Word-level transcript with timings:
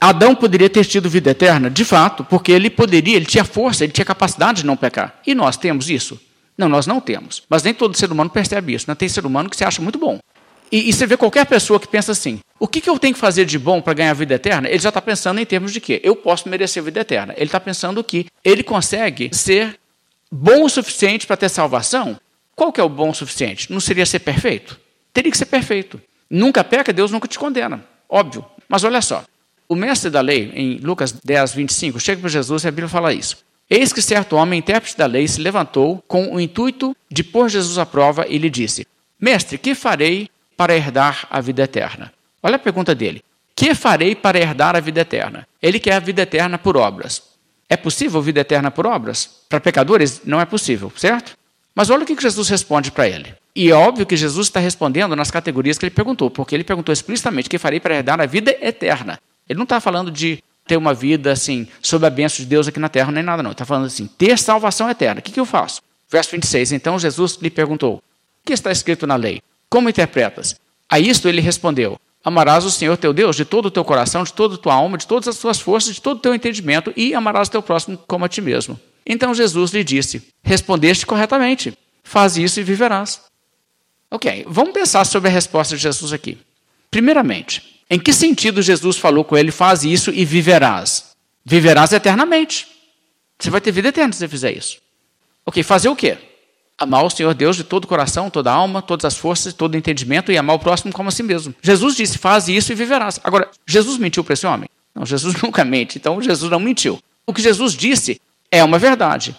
Adão 0.00 0.34
poderia 0.34 0.70
ter 0.70 0.84
tido 0.84 1.10
vida 1.10 1.30
eterna, 1.30 1.68
de 1.68 1.84
fato, 1.84 2.24
porque 2.24 2.52
ele 2.52 2.70
poderia, 2.70 3.16
ele 3.16 3.26
tinha 3.26 3.44
força, 3.44 3.84
ele 3.84 3.92
tinha 3.92 4.04
capacidade 4.04 4.62
de 4.62 4.66
não 4.66 4.76
pecar. 4.76 5.20
E 5.26 5.34
nós 5.34 5.56
temos 5.56 5.90
isso? 5.90 6.20
Não, 6.56 6.68
nós 6.68 6.86
não 6.86 7.00
temos. 7.00 7.42
Mas 7.48 7.62
nem 7.62 7.72
todo 7.72 7.96
ser 7.96 8.10
humano 8.10 8.30
percebe 8.30 8.74
isso. 8.74 8.86
Não 8.88 8.92
né? 8.92 8.96
tem 8.96 9.08
ser 9.08 9.24
humano 9.24 9.48
que 9.48 9.56
se 9.56 9.64
acha 9.64 9.80
muito 9.80 9.98
bom. 9.98 10.18
E, 10.70 10.88
e, 10.88 10.92
você 10.92 11.06
vê 11.06 11.16
qualquer 11.16 11.46
pessoa 11.46 11.80
que 11.80 11.88
pensa 11.88 12.12
assim: 12.12 12.40
o 12.58 12.68
que, 12.68 12.80
que 12.80 12.90
eu 12.90 12.98
tenho 12.98 13.14
que 13.14 13.20
fazer 13.20 13.44
de 13.44 13.58
bom 13.58 13.80
para 13.80 13.94
ganhar 13.94 14.12
vida 14.12 14.34
eterna? 14.34 14.68
Ele 14.68 14.78
já 14.78 14.90
está 14.90 15.00
pensando 15.00 15.40
em 15.40 15.46
termos 15.46 15.72
de 15.72 15.80
quê? 15.80 16.00
Eu 16.04 16.14
posso 16.14 16.48
merecer 16.48 16.82
vida 16.82 17.00
eterna. 17.00 17.32
Ele 17.36 17.46
está 17.46 17.60
pensando 17.60 18.02
que 18.04 18.26
ele 18.44 18.62
consegue 18.62 19.30
ser 19.32 19.78
bom 20.30 20.64
o 20.64 20.68
suficiente 20.68 21.26
para 21.26 21.36
ter 21.36 21.48
salvação. 21.48 22.20
Qual 22.54 22.72
que 22.72 22.80
é 22.80 22.84
o 22.84 22.88
bom 22.88 23.10
o 23.10 23.14
suficiente? 23.14 23.72
Não 23.72 23.80
seria 23.80 24.04
ser 24.04 24.18
perfeito? 24.18 24.78
Teria 25.12 25.30
que 25.30 25.38
ser 25.38 25.46
perfeito. 25.46 26.00
Nunca 26.28 26.62
peca, 26.62 26.92
Deus 26.92 27.10
nunca 27.10 27.28
te 27.28 27.38
condena. 27.38 27.84
Óbvio. 28.08 28.44
Mas 28.68 28.84
olha 28.84 29.00
só. 29.00 29.24
O 29.68 29.74
mestre 29.74 30.08
da 30.08 30.22
lei, 30.22 30.50
em 30.54 30.78
Lucas 30.78 31.12
10, 31.12 31.52
25, 31.52 32.00
chega 32.00 32.20
para 32.20 32.30
Jesus 32.30 32.64
e 32.64 32.68
a 32.68 32.70
Bíblia 32.70 32.88
fala 32.88 33.12
isso. 33.12 33.36
Eis 33.68 33.92
que 33.92 34.00
certo 34.00 34.34
homem, 34.34 34.60
intérprete 34.60 34.96
da 34.96 35.04
lei, 35.04 35.28
se 35.28 35.40
levantou 35.40 36.02
com 36.08 36.34
o 36.34 36.40
intuito 36.40 36.96
de 37.10 37.22
pôr 37.22 37.50
Jesus 37.50 37.76
à 37.76 37.84
prova 37.84 38.26
e 38.26 38.38
lhe 38.38 38.48
disse: 38.48 38.86
Mestre, 39.20 39.58
que 39.58 39.74
farei 39.74 40.30
para 40.56 40.74
herdar 40.74 41.26
a 41.30 41.40
vida 41.42 41.62
eterna? 41.62 42.12
Olha 42.42 42.56
a 42.56 42.58
pergunta 42.58 42.94
dele. 42.94 43.22
Que 43.54 43.74
farei 43.74 44.14
para 44.14 44.38
herdar 44.38 44.74
a 44.74 44.80
vida 44.80 45.00
eterna? 45.00 45.46
Ele 45.60 45.78
quer 45.78 45.94
a 45.94 46.00
vida 46.00 46.22
eterna 46.22 46.56
por 46.56 46.76
obras. 46.76 47.22
É 47.68 47.76
possível 47.76 48.22
vida 48.22 48.40
eterna 48.40 48.70
por 48.70 48.86
obras? 48.86 49.28
Para 49.48 49.60
pecadores, 49.60 50.22
não 50.24 50.40
é 50.40 50.46
possível, 50.46 50.90
certo? 50.96 51.36
Mas 51.74 51.90
olha 51.90 52.04
o 52.04 52.06
que 52.06 52.18
Jesus 52.18 52.48
responde 52.48 52.90
para 52.90 53.06
ele. 53.06 53.34
E 53.54 53.70
é 53.70 53.74
óbvio 53.74 54.06
que 54.06 54.16
Jesus 54.16 54.46
está 54.46 54.60
respondendo 54.60 55.14
nas 55.14 55.30
categorias 55.30 55.76
que 55.76 55.84
ele 55.84 55.94
perguntou, 55.94 56.30
porque 56.30 56.54
ele 56.54 56.64
perguntou 56.64 56.92
explicitamente: 56.92 57.50
que 57.50 57.58
farei 57.58 57.80
para 57.80 57.96
herdar 57.96 58.18
a 58.20 58.26
vida 58.26 58.56
eterna? 58.62 59.18
Ele 59.48 59.56
não 59.56 59.64
está 59.64 59.80
falando 59.80 60.10
de 60.10 60.42
ter 60.66 60.76
uma 60.76 60.92
vida 60.92 61.32
assim, 61.32 61.66
sob 61.82 62.06
a 62.06 62.10
bênção 62.10 62.38
de 62.38 62.46
Deus 62.46 62.68
aqui 62.68 62.78
na 62.78 62.88
terra, 62.88 63.10
nem 63.10 63.22
nada, 63.22 63.42
não. 63.42 63.52
Está 63.52 63.64
falando 63.64 63.86
assim: 63.86 64.06
ter 64.06 64.38
salvação 64.38 64.88
eterna. 64.88 65.20
O 65.20 65.22
que, 65.22 65.32
que 65.32 65.40
eu 65.40 65.46
faço? 65.46 65.80
Verso 66.10 66.30
26. 66.32 66.72
Então 66.72 66.98
Jesus 66.98 67.38
lhe 67.40 67.50
perguntou: 67.50 67.96
O 67.96 68.02
que 68.44 68.52
está 68.52 68.70
escrito 68.70 69.06
na 69.06 69.16
lei? 69.16 69.42
Como 69.68 69.88
interpretas? 69.88 70.56
A 70.88 71.00
isto 71.00 71.28
ele 71.28 71.40
respondeu: 71.40 71.98
Amarás 72.24 72.64
o 72.64 72.70
Senhor 72.70 72.96
teu 72.96 73.12
Deus 73.12 73.36
de 73.36 73.44
todo 73.44 73.66
o 73.66 73.70
teu 73.70 73.84
coração, 73.84 74.24
de 74.24 74.32
toda 74.32 74.56
a 74.56 74.58
tua 74.58 74.74
alma, 74.74 74.98
de 74.98 75.06
todas 75.06 75.28
as 75.28 75.38
tuas 75.38 75.58
forças, 75.58 75.94
de 75.94 76.02
todo 76.02 76.18
o 76.18 76.20
teu 76.20 76.34
entendimento, 76.34 76.92
e 76.96 77.14
amarás 77.14 77.48
o 77.48 77.50
teu 77.50 77.62
próximo 77.62 77.98
como 78.06 78.24
a 78.24 78.28
ti 78.28 78.40
mesmo. 78.40 78.78
Então 79.06 79.34
Jesus 79.34 79.72
lhe 79.72 79.82
disse: 79.82 80.22
Respondeste 80.42 81.06
corretamente. 81.06 81.76
Faz 82.02 82.36
isso 82.36 82.60
e 82.60 82.62
viverás. 82.62 83.20
Ok, 84.10 84.46
vamos 84.48 84.72
pensar 84.72 85.04
sobre 85.04 85.28
a 85.28 85.32
resposta 85.32 85.76
de 85.76 85.82
Jesus 85.82 86.12
aqui. 86.12 86.38
Primeiramente, 86.90 87.77
em 87.90 87.98
que 87.98 88.12
sentido 88.12 88.60
Jesus 88.60 88.96
falou 88.96 89.24
com 89.24 89.36
ele: 89.36 89.50
faz 89.50 89.84
isso 89.84 90.10
e 90.10 90.24
viverás? 90.24 91.16
Viverás 91.44 91.92
eternamente. 91.92 92.66
Você 93.38 93.50
vai 93.50 93.60
ter 93.60 93.72
vida 93.72 93.88
eterna 93.88 94.12
se 94.12 94.18
você 94.18 94.28
fizer 94.28 94.52
isso. 94.52 94.78
Ok, 95.46 95.62
fazer 95.62 95.88
o 95.88 95.96
quê? 95.96 96.18
Amar 96.76 97.04
o 97.04 97.10
Senhor 97.10 97.34
Deus 97.34 97.56
de 97.56 97.64
todo 97.64 97.84
o 97.84 97.88
coração, 97.88 98.30
toda 98.30 98.50
a 98.50 98.54
alma, 98.54 98.82
todas 98.82 99.04
as 99.04 99.16
forças, 99.16 99.54
todo 99.54 99.74
o 99.74 99.76
entendimento 99.76 100.30
e 100.30 100.36
amar 100.36 100.56
o 100.56 100.58
próximo 100.58 100.92
como 100.92 101.08
a 101.08 101.12
si 101.12 101.22
mesmo. 101.22 101.54
Jesus 101.62 101.96
disse: 101.96 102.18
faz 102.18 102.48
isso 102.48 102.72
e 102.72 102.74
viverás. 102.74 103.18
Agora, 103.24 103.50
Jesus 103.66 103.98
mentiu 103.98 104.22
para 104.22 104.34
esse 104.34 104.46
homem? 104.46 104.68
Não, 104.94 105.06
Jesus 105.06 105.34
nunca 105.42 105.64
mente, 105.64 105.98
então 105.98 106.20
Jesus 106.20 106.50
não 106.50 106.60
mentiu. 106.60 106.98
O 107.26 107.32
que 107.32 107.42
Jesus 107.42 107.74
disse 107.74 108.20
é 108.50 108.62
uma 108.62 108.78
verdade. 108.78 109.34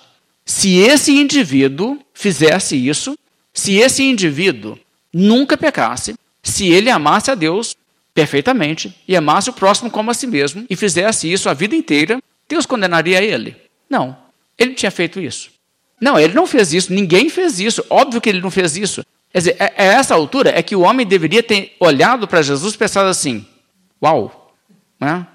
Se 0.46 0.78
esse 0.78 1.12
indivíduo 1.12 2.00
fizesse 2.14 2.76
isso, 2.76 3.18
se 3.54 3.76
esse 3.76 4.04
indivíduo 4.04 4.80
nunca 5.14 5.58
pecasse, 5.58 6.16
se 6.42 6.68
ele 6.68 6.90
amasse 6.90 7.30
a 7.30 7.36
Deus 7.36 7.76
perfeitamente 8.20 8.94
e 9.08 9.16
amasse 9.16 9.50
o 9.50 9.54
próximo 9.54 9.90
como 9.90 10.12
a 10.12 10.14
si 10.14 10.28
mesmo 10.28 10.66
e 10.70 10.76
fizesse 10.76 11.32
isso 11.32 11.48
a 11.48 11.54
vida 11.54 11.74
inteira, 11.74 12.22
Deus 12.50 12.66
condenaria 12.66 13.24
ele? 13.24 13.56
Não. 13.90 14.18
Ele 14.58 14.74
tinha 14.74 14.92
feito 14.92 15.22
isso. 15.22 15.50
Não, 16.02 16.20
ele 16.20 16.34
não 16.34 16.46
fez 16.46 16.74
isso, 16.74 16.92
ninguém 16.92 17.30
fez 17.30 17.62
isso. 17.62 17.86
Óbvio 17.90 18.20
que 18.20 18.28
ele 18.28 18.42
não 18.42 18.52
fez 18.52 18.76
isso. 18.76 19.06
Quer 19.32 19.38
dizer, 19.38 19.56
é, 19.58 19.74
é 19.78 19.86
essa 19.86 20.16
altura 20.16 20.52
é 20.54 20.62
que 20.62 20.76
o 20.76 20.82
homem 20.82 21.06
deveria 21.06 21.42
ter 21.42 21.76
olhado 21.80 22.28
para 22.28 22.42
Jesus 22.42 22.74
e 22.74 22.78
pensado 22.78 23.08
assim: 23.08 23.46
Uau, 24.04 24.54
né? 25.00 25.26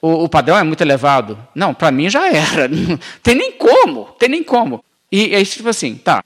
o, 0.00 0.24
o 0.24 0.28
padrão 0.28 0.56
é 0.58 0.64
muito 0.64 0.80
elevado. 0.80 1.38
Não, 1.54 1.72
para 1.72 1.92
mim 1.92 2.10
já 2.10 2.28
era. 2.28 2.68
Tem 3.22 3.36
nem 3.36 3.52
como, 3.52 4.06
tem 4.18 4.28
nem 4.28 4.42
como. 4.42 4.84
E 5.12 5.34
aí, 5.34 5.46
tipo 5.46 5.68
assim, 5.68 5.94
tá, 5.94 6.24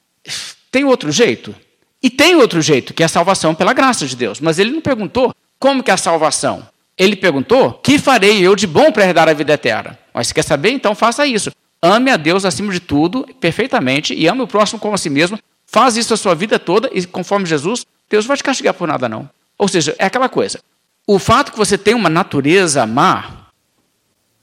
tem 0.71 0.85
outro 0.85 1.11
jeito? 1.11 1.55
E 2.03 2.09
tem 2.09 2.37
outro 2.37 2.63
jeito, 2.63 2.95
que 2.95 3.03
é 3.03 3.07
a 3.07 3.09
salvação 3.09 3.55
pela 3.55 3.73
graça 3.73 4.07
de 4.07 4.15
Deus. 4.15 4.41
Mas 4.41 4.59
ele 4.59 4.71
não 4.71 4.81
perguntou 4.81 5.35
como 5.59 5.83
que 5.83 5.91
é 5.91 5.95
a 5.95 5.99
salvação? 5.99 6.67
Ele 6.97 7.17
perguntou: 7.17 7.75
Que 7.75 7.99
farei 7.99 8.41
eu 8.41 8.55
de 8.57 8.67
bom 8.67 8.91
para 8.91 9.05
herdar 9.05 9.29
a 9.29 9.33
vida 9.33 9.53
eterna? 9.53 9.99
Mas 10.13 10.29
se 10.29 10.35
quer 10.35 10.43
saber, 10.43 10.71
então 10.71 10.95
faça 10.95 11.27
isso. 11.27 11.51
Ame 11.83 12.11
a 12.11 12.17
Deus 12.17 12.45
acima 12.45 12.73
de 12.73 12.81
tudo, 12.81 13.27
perfeitamente, 13.39 14.15
e 14.15 14.27
ame 14.27 14.43
o 14.43 14.47
próximo 14.47 14.81
como 14.81 14.95
a 14.95 14.99
si 14.99 15.11
mesmo. 15.11 15.39
Faz 15.67 15.97
isso 15.97 16.15
a 16.15 16.17
sua 16.17 16.35
vida 16.35 16.59
toda, 16.59 16.89
e 16.93 17.05
conforme 17.05 17.45
Jesus, 17.45 17.85
Deus 18.09 18.25
vai 18.25 18.37
te 18.37 18.43
castigar 18.43 18.75
por 18.75 18.89
nada, 18.89 19.09
não. 19.09 19.29
Ou 19.59 19.69
seja, 19.69 19.95
é 19.99 20.07
aquela 20.07 20.29
coisa. 20.29 20.61
O 21.07 21.19
fato 21.19 21.53
que 21.53 21.59
você 21.59 21.77
tem 21.79 21.95
uma 21.95 22.09
natureza 22.09 22.87
má 22.87 23.47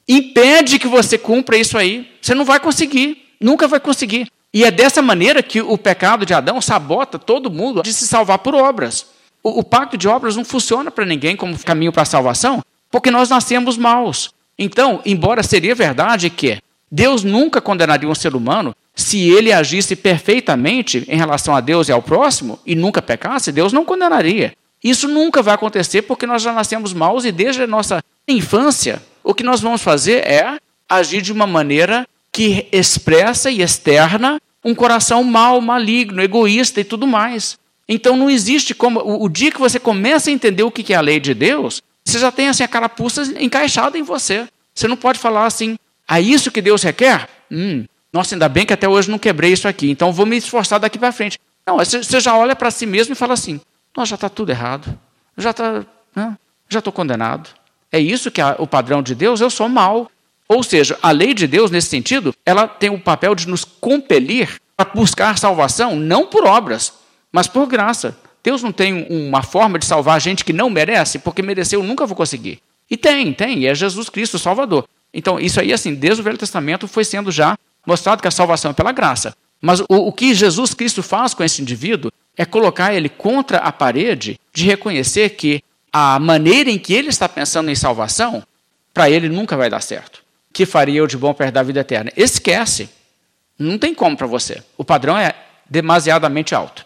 impede 0.07 0.79
que 0.79 0.87
você 0.87 1.17
cumpra 1.17 1.57
isso 1.57 1.77
aí. 1.77 2.11
Você 2.21 2.33
não 2.33 2.45
vai 2.45 2.59
conseguir, 2.59 3.35
nunca 3.39 3.67
vai 3.67 3.79
conseguir. 3.79 4.27
E 4.53 4.63
é 4.63 4.71
dessa 4.71 5.01
maneira 5.01 5.41
que 5.41 5.61
o 5.61 5.77
pecado 5.77 6.25
de 6.25 6.33
Adão 6.33 6.61
sabota 6.61 7.17
todo 7.17 7.49
mundo 7.49 7.81
de 7.81 7.91
se 7.91 8.07
salvar 8.07 8.39
por 8.39 8.53
obras. 8.53 9.07
O, 9.43 9.59
o 9.59 9.63
pacto 9.63 9.97
de 9.97 10.07
obras 10.07 10.35
não 10.35 10.45
funciona 10.45 10.89
para 10.89 11.05
ninguém 11.05 11.35
como 11.35 11.59
caminho 11.59 11.91
para 11.91 12.03
a 12.03 12.05
salvação, 12.05 12.63
porque 12.89 13.11
nós 13.11 13.29
nascemos 13.29 13.77
maus. 13.77 14.31
Então, 14.57 15.01
embora 15.05 15.43
seria 15.43 15.75
verdade 15.75 16.29
que 16.29 16.59
Deus 16.89 17.23
nunca 17.23 17.59
condenaria 17.59 18.07
um 18.07 18.15
ser 18.15 18.35
humano 18.35 18.75
se 18.95 19.19
ele 19.31 19.51
agisse 19.51 19.95
perfeitamente 19.95 21.03
em 21.07 21.17
relação 21.17 21.55
a 21.55 21.59
Deus 21.59 21.89
e 21.89 21.91
ao 21.91 22.01
próximo 22.01 22.59
e 22.65 22.75
nunca 22.75 23.01
pecasse, 23.01 23.51
Deus 23.51 23.73
não 23.73 23.83
condenaria. 23.83 24.53
Isso 24.83 25.07
nunca 25.07 25.41
vai 25.41 25.55
acontecer 25.55 26.03
porque 26.03 26.27
nós 26.27 26.41
já 26.41 26.53
nascemos 26.53 26.93
maus 26.93 27.25
e 27.25 27.31
desde 27.31 27.63
a 27.63 27.67
nossa 27.67 28.03
infância 28.27 29.01
o 29.23 29.33
que 29.33 29.43
nós 29.43 29.61
vamos 29.61 29.81
fazer 29.81 30.27
é 30.27 30.59
agir 30.87 31.21
de 31.21 31.31
uma 31.31 31.47
maneira 31.47 32.07
que 32.31 32.67
expressa 32.71 33.49
e 33.49 33.61
externa 33.61 34.39
um 34.63 34.75
coração 34.75 35.23
mau, 35.23 35.59
maligno, 35.59 36.21
egoísta 36.21 36.81
e 36.81 36.83
tudo 36.83 37.07
mais. 37.07 37.57
Então 37.87 38.15
não 38.15 38.29
existe 38.29 38.73
como. 38.73 38.99
O, 38.99 39.25
o, 39.25 39.29
dia 39.29 39.51
que 39.51 39.59
você 39.59 39.79
começa 39.79 40.29
a 40.29 40.33
entender 40.33 40.63
o 40.63 40.71
que 40.71 40.93
é 40.93 40.95
a 40.95 41.01
lei 41.01 41.19
de 41.19 41.33
Deus, 41.33 41.81
você 42.03 42.19
já 42.19 42.31
tem 42.31 42.47
assim, 42.47 42.63
a 42.63 42.67
carapuça 42.67 43.23
encaixada 43.39 43.97
em 43.97 44.03
você. 44.03 44.47
Você 44.73 44.87
não 44.87 44.97
pode 44.97 45.19
falar 45.19 45.45
assim, 45.45 45.77
a 46.07 46.19
isso 46.19 46.51
que 46.51 46.61
Deus 46.61 46.81
requer? 46.81 47.27
Hum, 47.51 47.85
nossa, 48.11 48.35
ainda 48.35 48.49
bem 48.49 48.65
que 48.65 48.73
até 48.73 48.87
hoje 48.87 49.09
não 49.09 49.19
quebrei 49.19 49.51
isso 49.51 49.67
aqui, 49.67 49.89
então 49.89 50.11
vou 50.11 50.25
me 50.25 50.37
esforçar 50.37 50.79
daqui 50.79 50.97
para 50.97 51.11
frente. 51.11 51.39
Não, 51.65 51.77
você 51.77 52.19
já 52.19 52.35
olha 52.35 52.55
para 52.55 52.71
si 52.71 52.85
mesmo 52.85 53.13
e 53.13 53.15
fala 53.15 53.33
assim: 53.33 53.59
nossa, 53.95 54.09
já 54.09 54.15
está 54.15 54.29
tudo 54.29 54.49
errado, 54.49 54.97
já 55.37 55.51
está, 55.51 55.85
né? 56.15 56.37
já 56.69 56.79
estou 56.79 56.93
condenado. 56.93 57.49
É 57.91 57.99
isso 57.99 58.31
que 58.31 58.41
é 58.41 58.55
o 58.57 58.65
padrão 58.65 59.03
de 59.03 59.13
Deus, 59.13 59.39
eu 59.39 59.49
sou 59.49 59.69
mal. 59.69 60.09
Ou 60.47 60.61
seja, 60.61 60.97
a 61.01 61.11
lei 61.11 61.33
de 61.33 61.47
Deus, 61.47 61.71
nesse 61.71 61.87
sentido, 61.87 62.33
ela 62.45 62.67
tem 62.67 62.89
o 62.89 62.99
papel 62.99 63.33
de 63.33 63.47
nos 63.47 63.63
compelir 63.63 64.59
a 64.77 64.83
buscar 64.83 65.37
salvação, 65.37 65.95
não 65.95 66.25
por 66.25 66.45
obras, 66.45 66.93
mas 67.33 67.47
por 67.47 67.65
graça. 67.65 68.15
Deus 68.43 68.61
não 68.61 68.71
tem 68.71 69.07
uma 69.09 69.41
forma 69.41 69.79
de 69.79 69.85
salvar 69.85 70.21
gente 70.21 70.45
que 70.45 70.53
não 70.53 70.69
merece, 70.69 71.17
porque 71.17 71.41
mereceu 71.41 71.81
nunca 71.81 72.05
vou 72.05 72.15
conseguir. 72.15 72.61
E 72.89 72.95
tem, 72.95 73.33
tem, 73.33 73.65
é 73.65 73.73
Jesus 73.73 74.09
Cristo 74.09 74.35
o 74.35 74.39
Salvador. 74.39 74.87
Então, 75.13 75.39
isso 75.39 75.59
aí, 75.59 75.73
assim, 75.73 75.95
desde 75.95 76.21
o 76.21 76.23
Velho 76.23 76.37
Testamento 76.37 76.87
foi 76.87 77.03
sendo 77.03 77.31
já 77.31 77.57
mostrado 77.85 78.21
que 78.21 78.27
a 78.27 78.31
salvação 78.31 78.71
é 78.71 78.73
pela 78.73 78.91
graça. 78.91 79.35
Mas 79.61 79.79
o, 79.79 79.85
o 79.89 80.11
que 80.11 80.35
Jesus 80.35 80.73
Cristo 80.73 81.01
faz 81.01 81.33
com 81.33 81.43
esse 81.43 81.61
indivíduo 81.61 82.11
é 82.37 82.45
colocar 82.45 82.93
ele 82.93 83.09
contra 83.09 83.59
a 83.59 83.71
parede 83.71 84.39
de 84.53 84.65
reconhecer 84.65 85.31
que 85.31 85.63
a 85.91 86.19
maneira 86.19 86.69
em 86.69 86.77
que 86.77 86.93
ele 86.93 87.09
está 87.09 87.29
pensando 87.29 87.69
em 87.69 87.75
salvação, 87.75 88.43
para 88.93 89.09
ele 89.09 89.29
nunca 89.29 89.55
vai 89.55 89.69
dar 89.69 89.81
certo. 89.81 90.21
Que 90.51 90.65
faria 90.65 90.99
eu 90.99 91.07
de 91.07 91.17
bom 91.17 91.33
perder 91.33 91.59
a 91.59 91.63
vida 91.63 91.79
eterna? 91.79 92.11
Esquece. 92.17 92.89
Não 93.57 93.77
tem 93.77 93.93
como 93.93 94.17
para 94.17 94.27
você. 94.27 94.61
O 94.77 94.83
padrão 94.83 95.17
é 95.17 95.33
demasiadamente 95.69 96.53
alto. 96.53 96.85